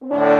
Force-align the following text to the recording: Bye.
Bye. 0.00 0.39